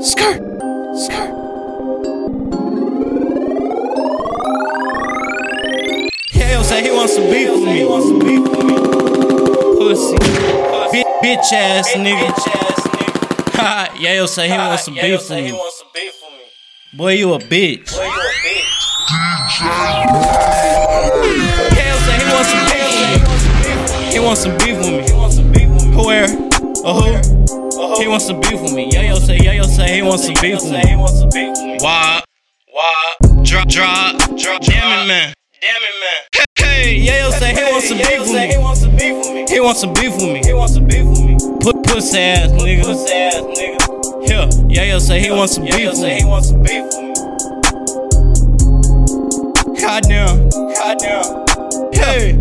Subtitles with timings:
[0.00, 0.40] Skirt.
[0.96, 1.34] Skirt.
[6.32, 7.84] Hell say he wants some beef with me.
[9.78, 10.16] Pussy.
[10.92, 12.32] Bi- bitch ass nigga.
[13.56, 15.52] Ha, Yayo say he wants some beef with me.
[16.94, 17.90] Boy, you a bitch.
[21.74, 22.82] Hell say he wants some beef
[23.28, 23.42] with
[24.00, 24.12] me.
[24.12, 24.90] He wants some beef with
[25.80, 25.92] me.
[25.94, 26.24] Who where?
[26.84, 27.27] Uh who?
[27.96, 28.90] He wants some beef with me.
[28.90, 31.78] Yayo say, Yayo say he wants some beef with me.
[31.80, 32.22] Why?
[32.70, 33.14] Why?
[33.42, 34.60] Drop, drop, drop.
[34.62, 35.32] Damn it, man.
[35.60, 36.44] Damn it, man.
[36.56, 38.48] Hey, Yayo say he wants some beef with me.
[38.52, 39.46] He wants some beef with me.
[39.48, 40.40] He wants some beef with me.
[40.44, 41.36] He wants some beef with me.
[41.60, 42.84] Put pussy ass nigga.
[42.84, 44.28] Pussy ass nigga.
[44.28, 44.46] Yeah,
[44.84, 46.18] Yayo say he wants some beef with me.
[46.20, 47.14] He wants some beef with me.
[49.80, 50.48] Goddamn.
[50.50, 51.47] Goddamn.
[51.98, 52.38] Hey,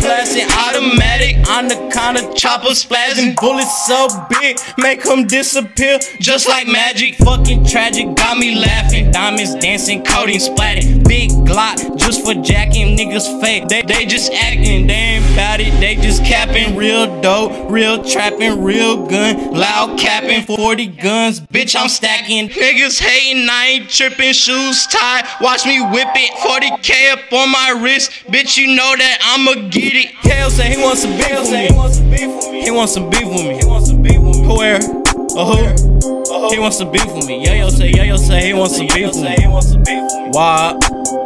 [0.00, 6.66] blasting automatic on the of chopper splashing bullets so big, make them disappear just like
[6.66, 7.16] magic.
[7.16, 9.10] Fucking tragic, got me laughing.
[9.10, 11.06] Diamonds dancing, coating splatting.
[11.06, 13.68] Big Glock just for jacking niggas fake.
[13.68, 16.76] They, they just acting, they ain't bout it, they just capping.
[16.76, 20.44] Real dope, real trapping, real gun, loud capping.
[20.44, 22.48] 40 guns, bitch, I'm stacking.
[22.48, 24.32] Niggas hating, I ain't tripping.
[24.32, 26.32] Shoes tied, watch me whip it.
[26.38, 30.14] 40k up on my wrist, bitch, you know that I'ma get it.
[30.26, 31.66] Hell say he wants some beef with me.
[31.66, 32.62] He wants some beef with me.
[32.62, 33.58] He wants some beef with me.
[33.58, 34.46] He wants some beef with me.
[34.48, 34.76] Where?
[35.36, 36.50] Uh who?
[36.50, 37.44] He wants some beef with me.
[37.44, 39.36] Say, Yayo say he wants some beef with me.
[39.38, 40.30] He wants some beef with me.
[40.32, 40.74] Why?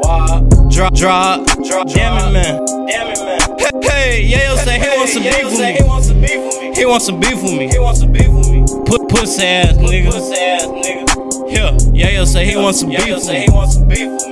[0.02, 0.42] Why?
[0.70, 1.86] Drop, drop, drop.
[1.88, 2.64] Damn it, man.
[2.86, 3.82] Damn it, man.
[3.82, 5.72] Hey, Yayo say he wants some beef with me.
[5.74, 6.74] He wants some beef with me.
[6.76, 7.68] He wants some beef with me.
[7.68, 8.64] He wants some beef with me.
[8.86, 10.10] Put pussy ass nigga.
[10.10, 11.52] Pussy ass nigga.
[11.54, 13.40] Yeah, Yayo say he wants some beef with me.
[13.44, 14.31] He wants some beef with me.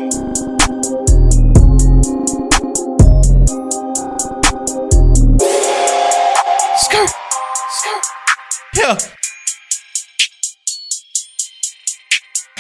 [8.80, 8.96] Yeah.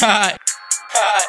[0.00, 0.36] Hi.
[0.90, 1.22] Hi.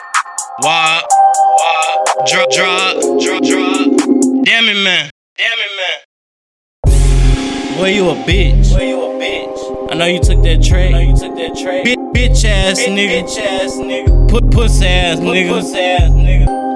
[0.59, 1.01] Why?
[1.07, 2.25] Why?
[2.27, 4.43] Drop, drop, drop, drop.
[4.43, 5.09] Damn it, man.
[5.37, 7.77] Damn it, man.
[7.77, 8.73] Boy, you a bitch.
[8.73, 9.91] Boy, you a bitch.
[9.91, 10.93] I know you took that trade.
[10.93, 11.85] I know you took that trade.
[11.85, 13.23] Bitch, bitch ass nigga.
[13.23, 14.29] Bitch ass nigga.
[14.29, 15.49] Put pussy ass Put nigga.
[15.53, 16.70] Pussy ass nigga.